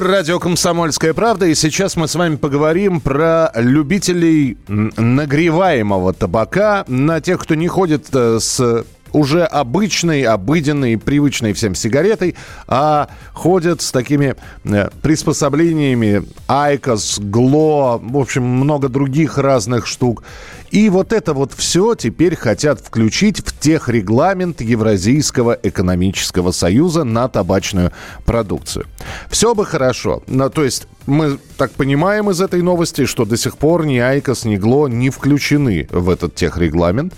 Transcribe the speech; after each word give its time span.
Радио 0.00 0.38
«Комсомольская 0.38 1.14
правда». 1.14 1.46
И 1.46 1.54
сейчас 1.54 1.96
мы 1.96 2.06
с 2.06 2.14
вами 2.14 2.36
поговорим 2.36 3.00
про 3.00 3.50
любителей 3.54 4.58
нагреваемого 4.68 6.12
табака, 6.12 6.84
на 6.86 7.20
тех, 7.22 7.40
кто 7.40 7.54
не 7.54 7.66
ходит 7.66 8.08
э, 8.12 8.38
с 8.38 8.84
уже 9.16 9.44
обычной, 9.44 10.22
обыденной, 10.22 10.98
привычной 10.98 11.54
всем 11.54 11.74
сигаретой, 11.74 12.36
а 12.68 13.08
ходят 13.32 13.80
с 13.80 13.90
такими 13.90 14.36
э, 14.64 14.90
приспособлениями 15.00 16.24
IQOS, 16.46 17.18
glo, 17.18 17.98
в 17.98 18.18
общем, 18.18 18.44
много 18.44 18.88
других 18.88 19.38
разных 19.38 19.86
штук. 19.86 20.22
И 20.70 20.90
вот 20.90 21.14
это 21.14 21.32
вот 21.32 21.52
все 21.56 21.94
теперь 21.94 22.36
хотят 22.36 22.80
включить 22.80 23.38
в 23.38 23.58
техрегламент 23.58 24.60
Евразийского 24.60 25.58
экономического 25.62 26.50
союза 26.50 27.04
на 27.04 27.28
табачную 27.28 27.92
продукцию. 28.26 28.84
Все 29.30 29.54
бы 29.54 29.64
хорошо. 29.64 30.22
Но, 30.26 30.50
то 30.50 30.62
есть 30.62 30.88
мы 31.06 31.38
так 31.56 31.70
понимаем 31.70 32.30
из 32.30 32.42
этой 32.42 32.60
новости, 32.60 33.06
что 33.06 33.24
до 33.24 33.38
сих 33.38 33.56
пор 33.56 33.86
ни 33.86 33.96
IQOS, 33.96 34.44
ни 34.44 34.56
glo 34.56 34.88
не 34.88 35.08
включены 35.08 35.88
в 35.90 36.10
этот 36.10 36.34
техрегламент. 36.34 37.14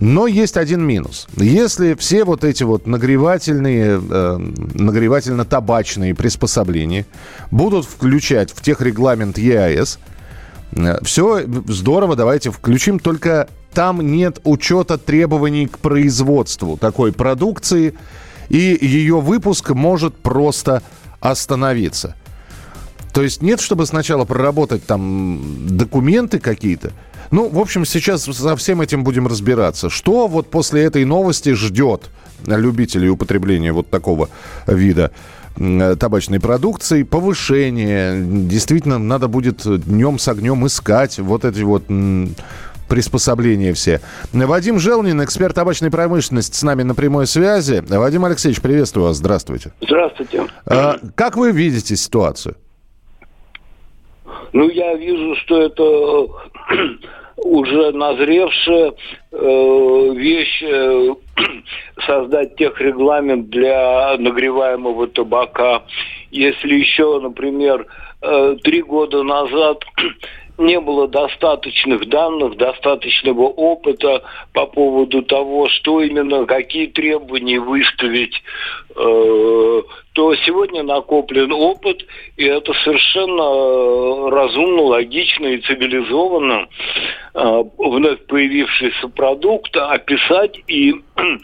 Но 0.00 0.26
есть 0.26 0.56
один 0.56 0.82
минус. 0.82 1.28
Если 1.36 1.94
все 1.94 2.24
вот 2.24 2.42
эти 2.44 2.64
вот 2.64 2.86
нагревательные, 2.86 4.00
э, 4.00 4.38
нагревательно-табачные 4.38 6.14
приспособления 6.14 7.06
будут 7.50 7.84
включать 7.84 8.50
в 8.52 8.60
техрегламент 8.60 9.38
ЕАЭС, 9.38 9.98
все 11.02 11.44
здорово, 11.68 12.16
давайте 12.16 12.50
включим, 12.50 12.98
только 12.98 13.48
там 13.72 14.00
нет 14.00 14.40
учета 14.44 14.98
требований 14.98 15.66
к 15.66 15.78
производству 15.78 16.76
такой 16.76 17.12
продукции, 17.12 17.94
и 18.48 18.78
ее 18.80 19.20
выпуск 19.20 19.70
может 19.70 20.16
просто 20.16 20.82
остановиться. 21.20 22.16
То 23.12 23.22
есть 23.22 23.42
нет, 23.42 23.60
чтобы 23.60 23.86
сначала 23.86 24.24
проработать 24.24 24.84
там 24.84 25.40
документы 25.68 26.40
какие-то. 26.40 26.92
Ну, 27.34 27.48
в 27.48 27.58
общем, 27.58 27.84
сейчас 27.84 28.22
со 28.22 28.54
всем 28.54 28.80
этим 28.80 29.02
будем 29.02 29.26
разбираться. 29.26 29.90
Что 29.90 30.28
вот 30.28 30.50
после 30.50 30.84
этой 30.84 31.04
новости 31.04 31.52
ждет 31.54 32.02
любителей 32.46 33.08
употребления 33.08 33.72
вот 33.72 33.90
такого 33.90 34.28
вида 34.68 35.10
м, 35.56 35.96
табачной 35.98 36.38
продукции, 36.38 37.02
повышение. 37.02 38.22
Действительно, 38.24 39.00
надо 39.00 39.26
будет 39.26 39.62
днем 39.84 40.20
с 40.20 40.28
огнем 40.28 40.64
искать 40.64 41.18
вот 41.18 41.44
эти 41.44 41.62
вот 41.62 41.82
приспособления 42.88 43.74
все. 43.74 44.00
Вадим 44.32 44.78
Желнин, 44.78 45.24
эксперт 45.24 45.56
табачной 45.56 45.90
промышленности, 45.90 46.56
с 46.56 46.62
нами 46.62 46.84
на 46.84 46.94
прямой 46.94 47.26
связи. 47.26 47.82
Вадим 47.88 48.24
Алексеевич, 48.26 48.60
приветствую 48.60 49.08
вас, 49.08 49.16
здравствуйте. 49.16 49.72
Здравствуйте. 49.80 50.46
А, 50.66 50.98
Как 51.16 51.36
вы 51.36 51.50
видите 51.50 51.96
ситуацию? 51.96 52.54
Ну, 54.52 54.68
я 54.70 54.94
вижу, 54.94 55.34
что 55.42 55.62
это 55.62 56.28
уже 57.44 57.92
назревшая 57.92 58.94
э, 59.30 60.12
вещь 60.16 60.62
э, 60.62 61.14
создать 62.06 62.56
техрегламент 62.56 63.50
для 63.50 64.16
нагреваемого 64.18 65.06
табака. 65.08 65.82
Если 66.30 66.74
еще, 66.74 67.20
например, 67.20 67.86
э, 68.22 68.56
три 68.64 68.80
года 68.82 69.22
назад 69.22 69.84
не 70.58 70.80
было 70.80 71.06
достаточных 71.06 72.08
данных, 72.08 72.56
достаточного 72.56 73.42
опыта 73.42 74.22
по 74.54 74.64
поводу 74.64 75.20
того, 75.22 75.68
что 75.68 76.00
именно, 76.00 76.46
какие 76.46 76.86
требования 76.86 77.60
выставить, 77.60 78.42
э, 78.96 79.82
то 80.14 80.32
сегодня 80.36 80.84
накоплен 80.84 81.52
опыт, 81.52 82.06
и 82.36 82.44
это 82.44 82.72
совершенно 82.84 83.42
э, 83.42 84.30
разумно, 84.30 84.82
логично 84.82 85.46
и 85.46 85.60
цивилизованно 85.60 86.68
э, 87.34 87.62
вновь 87.78 88.24
появившийся 88.26 89.08
продукт 89.08 89.76
описать 89.76 90.56
и 90.68 90.94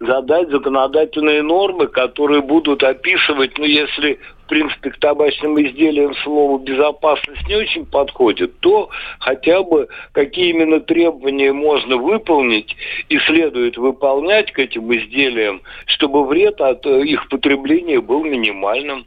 задать 0.00 0.50
законодательные 0.50 1.42
нормы, 1.42 1.86
которые 1.86 2.42
будут 2.42 2.82
описывать, 2.82 3.56
ну, 3.58 3.64
если 3.64 4.18
в 4.48 4.48
принципе, 4.48 4.90
к 4.90 4.98
табачным 4.98 5.60
изделиям 5.60 6.14
слово 6.24 6.58
«безопасность» 6.58 7.46
не 7.48 7.56
очень 7.56 7.84
подходит, 7.84 8.58
то 8.60 8.88
хотя 9.18 9.62
бы 9.62 9.88
какие 10.12 10.52
именно 10.52 10.80
требования 10.80 11.52
можно 11.52 11.98
выполнить 11.98 12.74
и 13.10 13.18
следует 13.18 13.76
выполнять 13.76 14.50
к 14.52 14.58
этим 14.58 14.90
изделиям, 14.96 15.60
чтобы 15.84 16.26
вред 16.26 16.62
от 16.62 16.86
э, 16.86 17.02
их 17.02 17.28
потребления 17.28 18.00
был 18.00 18.17
минимальным. 18.24 19.06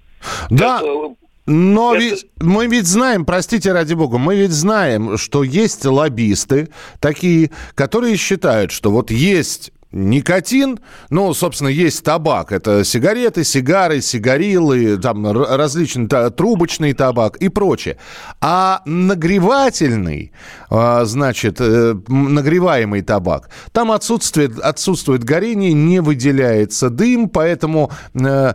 Да, 0.49 0.79
Это- 0.81 1.15
но 1.47 1.95
Это- 1.95 2.03
ведь 2.03 2.25
мы 2.39 2.67
ведь 2.67 2.87
знаем, 2.87 3.25
простите 3.25 3.71
ради 3.73 3.93
бога, 3.93 4.17
мы 4.17 4.35
ведь 4.35 4.51
знаем, 4.51 5.17
что 5.17 5.43
есть 5.43 5.85
лоббисты 5.85 6.69
такие, 6.99 7.49
которые 7.75 8.17
считают, 8.17 8.71
что 8.71 8.91
вот 8.91 9.11
есть 9.11 9.71
никотин, 9.91 10.79
ну, 11.09 11.33
собственно, 11.33 11.69
есть 11.69 12.03
табак. 12.03 12.51
Это 12.51 12.83
сигареты, 12.83 13.43
сигары, 13.43 14.01
сигарилы, 14.01 14.97
там 14.97 15.25
различный 15.31 16.07
та- 16.07 16.29
трубочный 16.29 16.93
табак 16.93 17.37
и 17.37 17.49
прочее. 17.49 17.97
А 18.39 18.81
нагревательный, 18.85 20.31
а, 20.69 21.05
значит, 21.05 21.57
э, 21.59 21.95
нагреваемый 22.07 23.01
табак, 23.01 23.49
там 23.71 23.91
отсутствует, 23.91 24.59
отсутствует 24.59 25.23
горение, 25.23 25.73
не 25.73 26.01
выделяется 26.01 26.89
дым, 26.89 27.29
поэтому 27.29 27.91
э, 28.13 28.53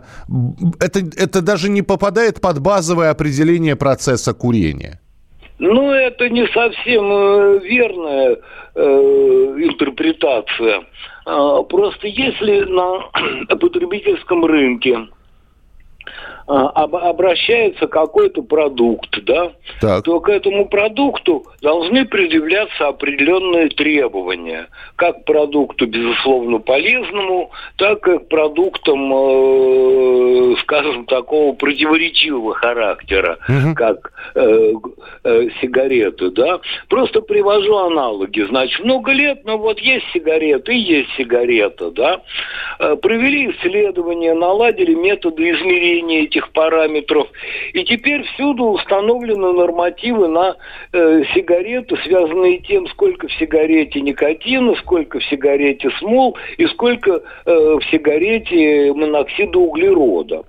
это, 0.79 0.99
это 0.99 1.41
даже 1.41 1.69
не 1.69 1.81
попадает 1.81 2.41
под 2.41 2.59
базовое 2.59 3.09
определение 3.11 3.75
процесса 3.75 4.33
курения. 4.33 4.99
Ну, 5.59 5.91
это 5.91 6.29
не 6.29 6.45
совсем 6.47 7.11
э, 7.11 7.59
верная 7.59 8.37
э, 8.75 8.81
интерпретация. 9.59 10.85
А, 11.25 11.63
просто 11.63 12.07
если 12.07 12.61
на 12.61 13.09
потребительском 13.59 14.45
рынке 14.45 15.07
об- 16.47 16.95
обращается 16.95 17.87
какой-то 17.87 18.41
продукт, 18.41 19.09
да, 19.23 19.51
Так. 19.81 20.03
то 20.03 20.19
к 20.21 20.29
этому 20.29 20.67
продукту 20.67 21.45
должны 21.61 22.05
предъявляться 22.05 22.87
определенные 22.87 23.69
требования, 23.69 24.67
как 24.95 25.21
к 25.21 25.25
продукту, 25.25 25.85
безусловно, 25.87 26.59
полезному, 26.59 27.51
так 27.77 28.07
и 28.07 28.17
к 28.19 28.27
продуктам, 28.29 29.11
э, 29.13 30.55
скажем, 30.61 31.05
такого 31.05 31.53
противоречивого 31.53 32.53
характера, 32.53 33.37
Мгм. 33.49 33.75
как 33.75 34.11
э, 34.35 34.73
э, 35.23 35.47
сигареты, 35.61 36.29
да. 36.31 36.59
Просто 36.89 37.21
привожу 37.21 37.75
аналоги. 37.77 38.41
Значит, 38.41 38.83
много 38.83 39.11
лет, 39.11 39.41
но 39.45 39.57
вот 39.57 39.79
есть 39.79 40.05
сигареты 40.13 40.73
и 40.75 40.79
есть 40.79 41.09
сигарета, 41.17 41.91
да. 41.91 42.21
Э, 42.79 42.95
провели 42.95 43.51
исследования, 43.51 44.33
наладили 44.33 44.93
методы 44.93 45.49
измерения 45.51 46.23
этих 46.23 46.36
параметров, 46.51 47.27
и 47.73 47.83
теперь 47.83 48.23
всюду 48.23 48.65
установлены 48.65 49.53
нормативы 49.53 50.27
на 50.27 50.55
э, 50.93 51.23
сигареты, 51.33 51.97
связанные 52.03 52.59
тем, 52.59 52.87
сколько 52.87 53.27
в 53.27 53.33
сигарете 53.33 54.01
никотина, 54.01 54.75
сколько 54.75 55.19
в 55.19 55.23
сигарете 55.25 55.89
смол 55.99 56.37
и 56.57 56.65
сколько 56.67 57.21
э, 57.45 57.51
в 57.51 57.81
сигарете 57.91 58.93
моноксида 58.93 59.57
углерода. 59.57 60.43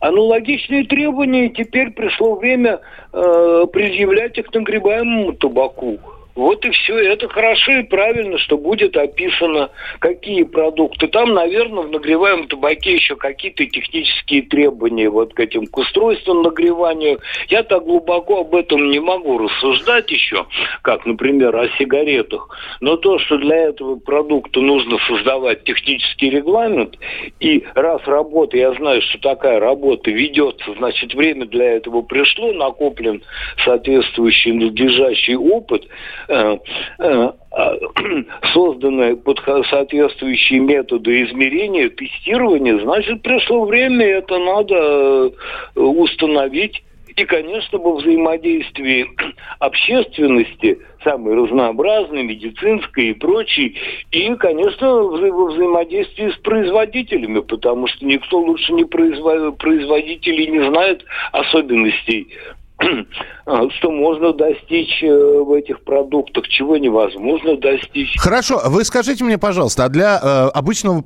Аналогичные 0.00 0.84
требования 0.84 1.48
теперь 1.48 1.90
пришло 1.90 2.36
время 2.36 2.80
э, 3.12 3.66
предъявлять 3.72 4.38
их 4.38 4.46
к 4.46 4.54
нагреваемому 4.54 5.32
табаку. 5.34 5.98
Вот 6.34 6.64
и 6.64 6.70
все. 6.70 6.98
Это 6.98 7.28
хорошо 7.28 7.72
и 7.72 7.82
правильно, 7.84 8.38
что 8.38 8.58
будет 8.58 8.96
описано, 8.96 9.70
какие 10.00 10.42
продукты. 10.42 11.06
Там, 11.06 11.32
наверное, 11.32 11.84
в 11.84 11.90
нагреваемом 11.90 12.48
табаке 12.48 12.94
еще 12.94 13.14
какие-то 13.16 13.64
технические 13.66 14.42
требования 14.42 15.08
вот 15.08 15.34
к 15.34 15.40
этим, 15.40 15.66
к 15.66 15.76
устройствам 15.78 16.42
нагревания. 16.42 17.18
Я 17.48 17.62
так 17.62 17.84
глубоко 17.84 18.40
об 18.40 18.54
этом 18.54 18.90
не 18.90 18.98
могу 18.98 19.38
рассуждать 19.38 20.10
еще, 20.10 20.46
как, 20.82 21.06
например, 21.06 21.54
о 21.56 21.68
сигаретах. 21.78 22.48
Но 22.80 22.96
то, 22.96 23.18
что 23.18 23.38
для 23.38 23.68
этого 23.68 23.96
продукта 23.96 24.60
нужно 24.60 24.98
создавать 25.06 25.64
технический 25.64 26.30
регламент, 26.30 26.98
и 27.38 27.64
раз 27.74 28.02
работа, 28.06 28.56
я 28.56 28.72
знаю, 28.72 29.02
что 29.02 29.18
такая 29.20 29.60
работа 29.60 30.10
ведется, 30.10 30.74
значит, 30.78 31.14
время 31.14 31.46
для 31.46 31.76
этого 31.76 32.02
пришло, 32.02 32.52
накоплен 32.52 33.22
соответствующий 33.64 34.52
надлежащий 34.52 35.36
опыт, 35.36 35.86
созданы 38.52 39.16
под 39.16 39.40
соответствующие 39.70 40.60
методы 40.60 41.24
измерения, 41.24 41.88
тестирования, 41.88 42.78
значит, 42.78 43.22
пришло 43.22 43.64
время, 43.64 44.06
это 44.06 44.38
надо 44.38 44.74
э, 44.74 45.30
установить. 45.80 46.82
И, 47.16 47.24
конечно, 47.26 47.78
во 47.78 47.94
взаимодействии 47.94 49.08
общественности, 49.60 50.80
самой 51.04 51.34
разнообразной, 51.34 52.24
медицинской 52.24 53.10
и 53.10 53.14
прочей, 53.14 53.76
и, 54.10 54.34
конечно, 54.34 54.90
во 54.90 55.46
взаимодействии 55.46 56.30
с 56.30 56.36
производителями, 56.38 57.40
потому 57.40 57.86
что 57.86 58.04
никто 58.04 58.40
лучше 58.40 58.72
не 58.72 58.84
производителей 58.84 60.46
не 60.48 60.68
знает 60.68 61.04
особенностей 61.30 62.28
что 63.76 63.90
можно 63.90 64.32
достичь 64.32 65.02
э, 65.02 65.08
в 65.08 65.52
этих 65.52 65.82
продуктах, 65.84 66.48
чего 66.48 66.76
невозможно 66.76 67.56
достичь. 67.56 68.16
Хорошо, 68.18 68.60
вы 68.66 68.84
скажите 68.84 69.24
мне, 69.24 69.38
пожалуйста, 69.38 69.84
а 69.84 69.88
для 69.88 70.18
э, 70.22 70.48
обычного 70.48 71.02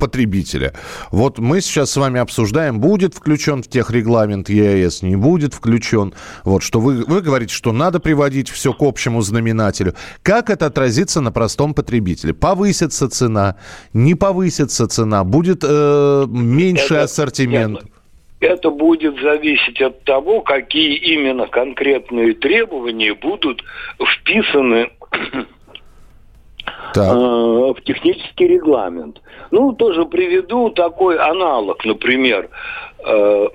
потребителя, 0.00 0.72
вот 1.10 1.38
мы 1.38 1.60
сейчас 1.60 1.90
с 1.90 1.96
вами 1.96 2.20
обсуждаем, 2.20 2.80
будет 2.80 3.14
включен 3.14 3.62
в 3.62 3.68
техрегламент 3.68 4.48
ЕАЭС, 4.48 5.02
не 5.02 5.16
будет 5.16 5.54
включен, 5.54 6.14
вот 6.44 6.62
что 6.62 6.80
вы, 6.80 7.04
вы 7.04 7.20
говорите, 7.20 7.54
что 7.54 7.72
надо 7.72 8.00
приводить 8.00 8.48
все 8.48 8.72
к 8.72 8.82
общему 8.82 9.20
знаменателю. 9.20 9.94
Как 10.22 10.50
это 10.50 10.66
отразится 10.66 11.20
на 11.20 11.32
простом 11.32 11.74
потребителе? 11.74 12.34
Повысится 12.34 13.08
цена, 13.08 13.56
не 13.92 14.14
повысится 14.14 14.88
цена, 14.88 15.24
будет 15.24 15.62
э, 15.62 16.26
меньше 16.28 16.94
это, 16.94 17.02
ассортимент? 17.04 17.82
Нет, 17.82 17.93
это 18.44 18.70
будет 18.70 19.20
зависеть 19.20 19.80
от 19.80 20.04
того, 20.04 20.40
какие 20.42 20.94
именно 20.96 21.46
конкретные 21.46 22.34
требования 22.34 23.14
будут 23.14 23.62
вписаны 23.98 24.90
так. 26.92 27.16
Э, 27.16 27.72
в 27.72 27.76
технический 27.84 28.46
регламент. 28.46 29.20
Ну, 29.50 29.72
тоже 29.72 30.04
приведу 30.04 30.70
такой 30.70 31.18
аналог, 31.18 31.84
например. 31.84 32.48
Э, 33.04 33.48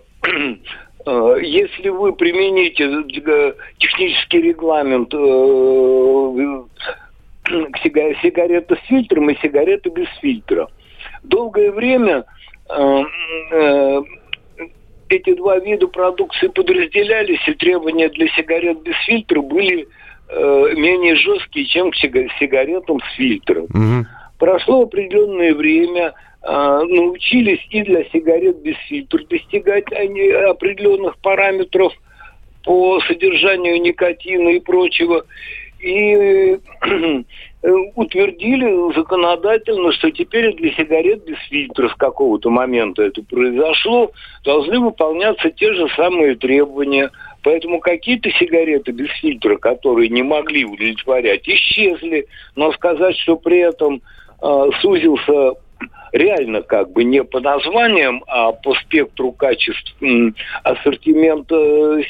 э, 1.05 1.37
если 1.41 1.89
вы 1.89 2.13
примените 2.13 3.03
технический 3.77 4.41
регламент 4.41 5.11
к 7.71 7.77
сигареты 7.81 8.75
с 8.75 8.87
фильтром 8.87 9.29
и 9.29 9.37
сигареты 9.41 9.89
без 9.89 10.07
фильтра, 10.21 10.67
долгое 11.23 11.71
время 11.71 12.25
эти 15.09 15.33
два 15.33 15.59
вида 15.59 15.87
продукции 15.87 16.47
подразделялись, 16.47 17.45
и 17.47 17.53
требования 17.53 18.09
для 18.09 18.27
сигарет 18.29 18.81
без 18.83 18.95
фильтра 19.05 19.41
были 19.41 19.87
э, 20.29 20.73
менее 20.75 21.15
жесткие, 21.15 21.65
чем 21.65 21.91
к 21.91 21.95
сигаретам 21.95 22.99
с 22.99 23.15
фильтром. 23.15 23.65
Угу. 23.65 24.05
Прошло 24.37 24.83
определенное 24.83 25.53
время, 25.53 26.13
э, 26.41 26.81
научились 26.87 27.65
и 27.71 27.81
для 27.81 28.03
сигарет 28.05 28.61
без 28.61 28.75
фильтра 28.87 29.23
достигать 29.29 29.91
они 29.91 30.29
определенных 30.29 31.17
параметров 31.17 31.93
по 32.63 32.99
содержанию 33.01 33.81
никотина 33.81 34.49
и 34.49 34.59
прочего. 34.59 35.25
И 35.79 36.59
утвердили 37.61 38.93
законодательно, 38.95 39.91
что 39.91 40.11
теперь 40.11 40.55
для 40.55 40.71
сигарет 40.73 41.25
без 41.25 41.37
фильтра 41.49 41.89
с 41.89 41.95
какого-то 41.95 42.49
момента 42.49 43.03
это 43.03 43.21
произошло, 43.23 44.11
должны 44.45 44.79
выполняться 44.79 45.49
те 45.49 45.73
же 45.73 45.87
самые 45.95 46.35
требования. 46.35 47.11
Поэтому 47.43 47.79
какие-то 47.79 48.31
сигареты 48.31 48.91
без 48.91 49.09
фильтра, 49.19 49.57
которые 49.57 50.09
не 50.09 50.23
могли 50.23 50.65
удовлетворять, 50.65 51.47
исчезли. 51.47 52.27
Но 52.55 52.71
сказать, 52.73 53.17
что 53.17 53.35
при 53.35 53.59
этом 53.59 54.01
э, 54.41 54.69
сузился 54.81 55.53
реально 56.13 56.61
как 56.61 56.91
бы 56.91 57.03
не 57.03 57.23
по 57.23 57.39
названиям, 57.39 58.23
а 58.27 58.51
по 58.53 58.73
спектру 58.75 59.31
качеств 59.31 59.95
э, 60.01 60.31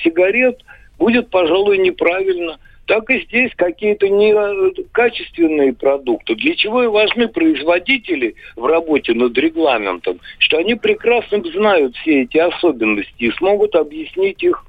сигарет, 0.04 0.60
будет, 0.98 1.30
пожалуй, 1.30 1.78
неправильно 1.80 2.58
так 2.90 3.08
и 3.12 3.22
здесь 3.26 3.52
какие-то 3.56 4.10
некачественные 4.10 5.74
продукты. 5.74 6.34
Для 6.34 6.56
чего 6.56 6.84
и 6.84 6.88
важны 6.88 7.28
производители 7.28 8.34
в 8.56 8.66
работе 8.66 9.14
над 9.14 9.38
регламентом, 9.38 10.20
что 10.40 10.58
они 10.58 10.74
прекрасно 10.74 11.44
знают 11.54 11.96
все 11.98 12.24
эти 12.24 12.40
особенности 12.40 13.26
и 13.26 13.32
смогут 13.34 13.76
объяснить 13.76 14.42
их 14.42 14.66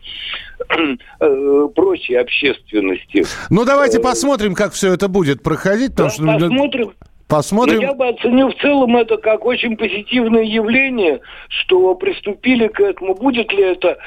э, 0.69 1.69
прочей 1.75 2.17
общественности. 2.17 3.25
Ну, 3.49 3.65
давайте 3.65 3.99
э, 3.99 4.03
посмотрим, 4.03 4.55
как 4.55 4.75
все 4.75 4.93
это 4.93 5.09
будет 5.09 5.43
проходить. 5.43 5.93
Потому 5.93 6.09
да, 6.09 6.15
что... 6.15 6.25
Посмотрим. 6.51 6.93
Посмотрим. 7.31 7.77
Но 7.77 7.83
я 7.83 7.95
бы 7.95 8.09
оценил 8.09 8.49
в 8.49 8.57
целом 8.57 8.97
это 8.97 9.17
как 9.17 9.47
очень 9.47 9.77
позитивное 9.77 10.43
явление, 10.43 11.21
что 11.49 11.95
приступили 11.95 12.67
к 12.67 12.81
этому. 12.81 13.15
Будет 13.15 13.53
ли 13.53 13.63
это 13.63 13.99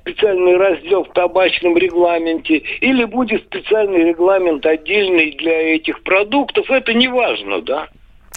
специальный 0.00 0.56
раздел 0.56 1.04
в 1.04 1.12
табачном 1.14 1.76
регламенте 1.78 2.62
или 2.80 3.04
будет 3.04 3.44
специальный 3.44 4.04
регламент 4.04 4.66
отдельный 4.66 5.32
для 5.32 5.74
этих 5.74 6.02
продуктов, 6.02 6.70
это 6.70 6.92
не 6.92 7.08
важно, 7.08 7.62
да? 7.62 7.88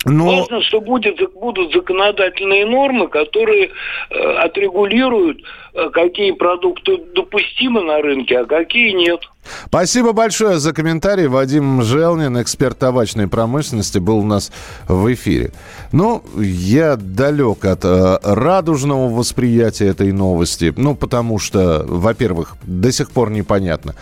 Но... 0.05 0.25
Важно, 0.25 0.61
что 0.61 0.79
будет, 0.79 1.19
будут 1.33 1.73
законодательные 1.73 2.65
нормы, 2.65 3.09
которые 3.09 3.69
э, 4.09 4.15
отрегулируют, 4.37 5.41
э, 5.73 5.89
какие 5.89 6.31
продукты 6.31 6.99
допустимы 7.13 7.81
на 7.81 8.01
рынке, 8.01 8.39
а 8.39 8.45
какие 8.45 8.91
нет. 8.91 9.19
Спасибо 9.65 10.13
большое 10.13 10.59
за 10.59 10.73
комментарий. 10.73 11.27
Вадим 11.27 11.81
Желнин, 11.81 12.41
эксперт 12.41 12.79
табачной 12.79 13.27
промышленности, 13.27 13.97
был 13.97 14.19
у 14.19 14.25
нас 14.25 14.51
в 14.87 15.11
эфире. 15.13 15.51
Ну, 15.91 16.23
я 16.37 16.95
далек 16.95 17.65
от 17.65 17.83
э, 17.83 18.19
радужного 18.23 19.09
восприятия 19.09 19.87
этой 19.87 20.13
новости. 20.13 20.73
Ну, 20.77 20.95
потому 20.95 21.39
что, 21.39 21.83
во-первых, 21.85 22.55
до 22.63 22.91
сих 22.93 23.11
пор 23.11 23.31
непонятно 23.31 23.95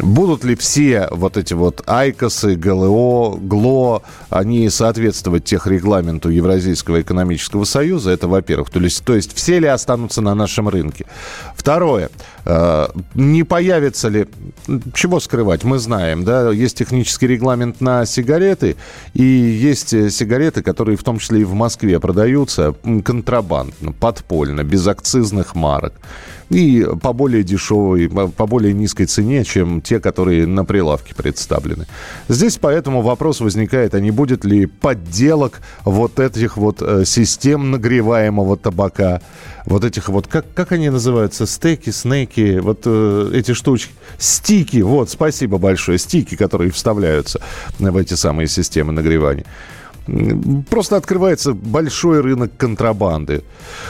будут 0.00 0.44
ли 0.44 0.54
все 0.54 1.08
вот 1.10 1.36
эти 1.36 1.54
вот 1.54 1.82
Айкосы, 1.86 2.54
ГЛО, 2.54 3.36
ГЛО, 3.38 4.02
они 4.30 4.68
соответствовать 4.70 5.44
тех 5.44 5.66
регламенту 5.66 6.30
Евразийского 6.30 7.00
экономического 7.00 7.64
союза, 7.64 8.10
это 8.10 8.28
во-первых. 8.28 8.70
То 8.70 8.80
есть, 8.80 9.04
то 9.04 9.14
есть 9.14 9.34
все 9.34 9.58
ли 9.58 9.66
останутся 9.66 10.20
на 10.20 10.34
нашем 10.34 10.68
рынке. 10.68 11.06
Второе, 11.54 12.10
э, 12.44 12.88
не 13.14 13.44
появится 13.44 14.08
ли, 14.08 14.26
чего 14.94 15.20
скрывать, 15.20 15.64
мы 15.64 15.78
знаем, 15.78 16.24
да, 16.24 16.50
есть 16.50 16.78
технический 16.78 17.26
регламент 17.26 17.80
на 17.80 18.06
сигареты, 18.06 18.76
и 19.14 19.22
есть 19.22 19.92
э, 19.92 20.10
сигареты, 20.10 20.62
которые 20.62 20.96
в 20.96 21.04
том 21.04 21.18
числе 21.18 21.42
и 21.42 21.44
в 21.44 21.54
Москве 21.54 22.00
продаются 22.00 22.74
контрабандно, 23.04 23.92
подпольно, 23.92 24.64
без 24.64 24.86
акцизных 24.86 25.54
марок 25.54 25.92
и 26.50 26.86
по 27.02 27.12
более 27.12 27.42
дешевой, 27.42 28.08
по 28.08 28.46
более 28.46 28.72
низкой 28.72 29.06
цене, 29.06 29.44
чем 29.44 29.80
те, 29.80 30.00
которые 30.00 30.46
на 30.46 30.64
прилавке 30.64 31.14
представлены. 31.14 31.86
Здесь 32.28 32.58
поэтому 32.58 33.02
вопрос 33.02 33.40
возникает, 33.40 33.94
а 33.94 34.00
не 34.00 34.10
будет 34.10 34.44
ли 34.44 34.66
подделок 34.66 35.60
вот 35.84 36.18
этих 36.18 36.56
вот 36.56 36.80
э, 36.80 37.04
систем 37.04 37.70
нагреваемого 37.70 38.56
табака, 38.56 39.20
вот 39.66 39.84
этих 39.84 40.08
вот, 40.08 40.26
как, 40.26 40.46
как 40.54 40.72
они 40.72 40.88
называются, 40.88 41.46
стеки, 41.46 41.90
снеки, 41.90 42.58
вот 42.58 42.82
э, 42.84 43.30
эти 43.34 43.52
штучки, 43.52 43.92
стики, 44.18 44.78
вот, 44.78 45.10
спасибо 45.10 45.58
большое, 45.58 45.98
стики, 45.98 46.34
которые 46.36 46.70
вставляются 46.70 47.40
в 47.78 47.96
эти 47.96 48.14
самые 48.14 48.48
системы 48.48 48.92
нагревания. 48.92 49.44
Просто 50.70 50.96
открывается 50.96 51.52
большой 51.52 52.20
рынок 52.20 52.52
контрабанды. 52.56 53.42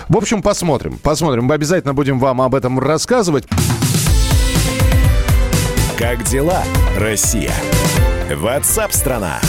В 0.08 0.16
общем, 0.16 0.42
посмотрим. 0.42 0.98
Посмотрим. 1.02 1.44
Мы 1.44 1.54
обязательно 1.54 1.94
будем 1.94 2.18
вам 2.18 2.40
об 2.40 2.54
этом 2.54 2.78
рассказывать. 2.78 3.46
Как 5.98 6.22
дела, 6.24 6.62
Россия? 6.96 7.52
Ватсап-страна! 8.30 9.40